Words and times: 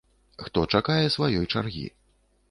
Хто 0.45 0.61
чакае 0.77 1.03
сваёй 1.15 1.45
чаргі. 1.57 1.85